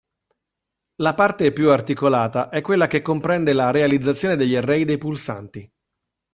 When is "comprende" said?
3.03-3.53